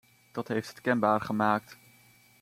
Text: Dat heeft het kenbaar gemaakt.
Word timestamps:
Dat 0.31 0.47
heeft 0.47 0.67
het 0.67 0.81
kenbaar 0.81 1.21
gemaakt. 1.21 1.77